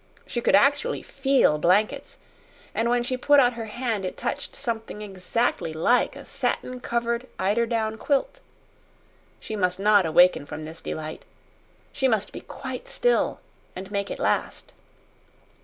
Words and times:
She 0.25 0.41
could 0.41 0.55
actually 0.55 1.03
FEEL 1.03 1.59
blankets, 1.59 2.17
and 2.73 2.89
when 2.89 3.03
she 3.03 3.17
put 3.17 3.39
out 3.39 3.53
her 3.53 3.65
hand 3.67 4.03
it 4.03 4.17
touched 4.17 4.55
something 4.55 5.03
exactly 5.03 5.73
like 5.73 6.15
a 6.15 6.25
satin 6.25 6.79
covered 6.79 7.27
eider 7.37 7.67
down 7.67 7.99
quilt. 7.99 8.39
She 9.39 9.55
must 9.55 9.79
not 9.79 10.07
awaken 10.07 10.47
from 10.47 10.63
this 10.63 10.81
delight 10.81 11.23
she 11.93 12.07
must 12.07 12.31
be 12.31 12.39
quite 12.41 12.87
still 12.87 13.41
and 13.75 13.91
make 13.91 14.09
it 14.09 14.17
last. 14.17 14.73